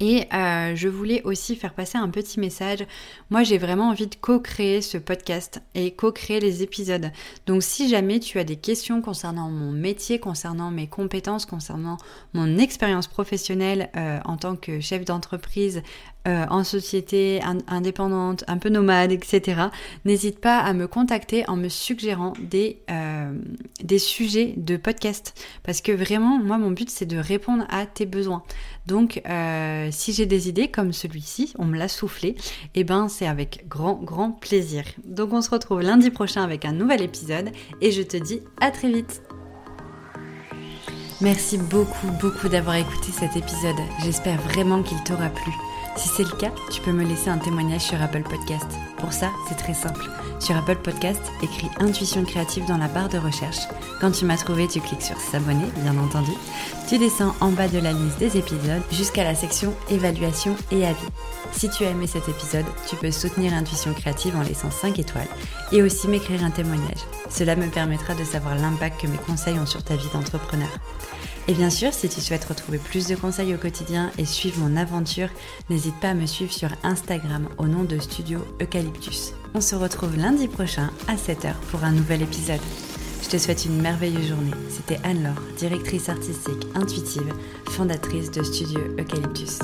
Et 0.00 0.26
euh, 0.34 0.74
je 0.74 0.88
voulais 0.88 1.22
aussi 1.22 1.54
faire 1.54 1.72
passer 1.72 1.96
un 1.96 2.08
petit 2.08 2.40
message. 2.40 2.84
Moi, 3.30 3.44
j'ai 3.44 3.58
vraiment 3.58 3.90
envie 3.90 4.08
de 4.08 4.16
co-créer 4.16 4.82
ce 4.82 4.98
podcast 4.98 5.62
et 5.76 5.92
co-créer 5.92 6.40
les 6.40 6.64
épisodes. 6.64 7.12
Donc, 7.46 7.62
si 7.62 7.88
jamais 7.88 8.18
tu 8.18 8.40
as 8.40 8.44
des 8.44 8.56
questions 8.56 9.00
concernant 9.00 9.48
mon 9.48 9.70
métier, 9.70 10.18
concernant 10.18 10.72
mes 10.72 10.88
compétences, 10.88 11.46
concernant 11.46 11.96
mon 12.32 12.58
expérience 12.58 13.06
professionnelle 13.06 13.88
en 14.24 14.36
tant 14.36 14.56
que 14.56 14.80
chef 14.80 15.04
d'entreprise, 15.04 15.80
euh, 16.26 16.46
en 16.48 16.64
société 16.64 17.40
indépendante, 17.68 18.44
un 18.48 18.56
peu 18.56 18.70
nomade, 18.70 19.12
etc., 19.12 19.64
n'hésite 20.04 20.38
pas 20.38 20.58
à 20.58 20.72
me 20.72 20.86
contacter 20.86 21.48
en 21.48 21.56
me 21.56 21.68
suggérant 21.68 22.32
des, 22.40 22.80
euh, 22.90 23.32
des 23.82 23.98
sujets 23.98 24.54
de 24.56 24.78
podcast. 24.78 25.34
Parce 25.62 25.82
que 25.82 25.92
vraiment, 25.92 26.38
moi, 26.38 26.56
mon 26.56 26.70
but, 26.70 26.88
c'est 26.88 27.04
de 27.04 27.18
répondre 27.18 27.66
à 27.68 27.84
tes 27.84 28.06
besoins. 28.06 28.42
Donc, 28.86 29.20
euh, 29.28 29.88
si 29.90 30.14
j'ai 30.14 30.26
des 30.26 30.48
idées 30.48 30.68
comme 30.68 30.92
celui-ci, 30.92 31.52
on 31.58 31.66
me 31.66 31.76
l'a 31.76 31.88
soufflé, 31.88 32.28
et 32.28 32.36
eh 32.76 32.84
ben 32.84 33.08
c'est 33.08 33.26
avec 33.26 33.66
grand, 33.68 33.94
grand 34.02 34.30
plaisir. 34.30 34.84
Donc, 35.04 35.32
on 35.32 35.42
se 35.42 35.50
retrouve 35.50 35.82
lundi 35.82 36.10
prochain 36.10 36.42
avec 36.42 36.64
un 36.64 36.72
nouvel 36.72 37.02
épisode, 37.02 37.50
et 37.80 37.92
je 37.92 38.02
te 38.02 38.16
dis 38.16 38.40
à 38.60 38.70
très 38.70 38.90
vite. 38.90 39.22
Merci 41.20 41.58
beaucoup, 41.58 42.08
beaucoup 42.20 42.48
d'avoir 42.48 42.76
écouté 42.76 43.12
cet 43.12 43.36
épisode. 43.36 43.76
J'espère 44.02 44.40
vraiment 44.40 44.82
qu'il 44.82 45.02
t'aura 45.04 45.28
plu. 45.28 45.52
Si 45.96 46.08
c'est 46.08 46.24
le 46.24 46.36
cas, 46.36 46.50
tu 46.72 46.80
peux 46.80 46.92
me 46.92 47.04
laisser 47.04 47.30
un 47.30 47.38
témoignage 47.38 47.82
sur 47.82 48.02
Apple 48.02 48.22
Podcast. 48.22 48.66
Pour 48.98 49.12
ça, 49.12 49.30
c'est 49.48 49.54
très 49.54 49.74
simple. 49.74 50.04
Sur 50.40 50.56
Apple 50.56 50.76
Podcast, 50.76 51.22
écris 51.40 51.70
Intuition 51.78 52.24
créative 52.24 52.66
dans 52.66 52.78
la 52.78 52.88
barre 52.88 53.08
de 53.08 53.18
recherche. 53.18 53.68
Quand 54.00 54.10
tu 54.10 54.24
m'as 54.24 54.36
trouvé, 54.36 54.66
tu 54.66 54.80
cliques 54.80 55.02
sur 55.02 55.16
S'abonner, 55.18 55.66
bien 55.82 55.96
entendu. 55.96 56.32
Tu 56.88 56.98
descends 56.98 57.34
en 57.40 57.50
bas 57.50 57.68
de 57.68 57.78
la 57.78 57.92
liste 57.92 58.18
des 58.18 58.36
épisodes 58.36 58.82
jusqu'à 58.90 59.22
la 59.22 59.36
section 59.36 59.72
Évaluation 59.88 60.56
et 60.72 60.84
avis. 60.84 61.08
Si 61.52 61.70
tu 61.70 61.84
as 61.84 61.90
aimé 61.90 62.08
cet 62.08 62.28
épisode, 62.28 62.66
tu 62.88 62.96
peux 62.96 63.12
soutenir 63.12 63.54
Intuition 63.54 63.94
créative 63.94 64.36
en 64.36 64.42
laissant 64.42 64.72
5 64.72 64.98
étoiles 64.98 65.28
et 65.70 65.82
aussi 65.82 66.08
m'écrire 66.08 66.42
un 66.42 66.50
témoignage. 66.50 67.04
Cela 67.30 67.54
me 67.54 67.68
permettra 67.68 68.14
de 68.14 68.24
savoir 68.24 68.56
l'impact 68.56 69.00
que 69.00 69.06
mes 69.06 69.18
conseils 69.18 69.58
ont 69.60 69.66
sur 69.66 69.84
ta 69.84 69.94
vie 69.94 70.10
d'entrepreneur. 70.12 70.68
Et 71.46 71.52
bien 71.52 71.68
sûr, 71.68 71.92
si 71.92 72.08
tu 72.08 72.22
souhaites 72.22 72.46
retrouver 72.46 72.78
plus 72.78 73.06
de 73.06 73.16
conseils 73.16 73.54
au 73.54 73.58
quotidien 73.58 74.10
et 74.16 74.24
suivre 74.24 74.60
mon 74.60 74.76
aventure, 74.76 75.28
n'hésite 75.68 75.98
pas 76.00 76.10
à 76.10 76.14
me 76.14 76.24
suivre 76.24 76.52
sur 76.52 76.70
Instagram 76.82 77.48
au 77.58 77.66
nom 77.66 77.84
de 77.84 77.98
Studio 77.98 78.40
Eucalyptus. 78.62 79.34
On 79.54 79.60
se 79.60 79.74
retrouve 79.74 80.16
lundi 80.16 80.48
prochain 80.48 80.90
à 81.06 81.16
7h 81.16 81.52
pour 81.70 81.84
un 81.84 81.92
nouvel 81.92 82.22
épisode. 82.22 82.60
Je 83.22 83.28
te 83.28 83.36
souhaite 83.36 83.66
une 83.66 83.80
merveilleuse 83.80 84.28
journée. 84.28 84.52
C'était 84.70 85.00
Anne-Laure, 85.04 85.40
directrice 85.58 86.08
artistique 86.08 86.66
intuitive, 86.74 87.32
fondatrice 87.68 88.30
de 88.30 88.42
Studio 88.42 88.80
Eucalyptus. 88.98 89.58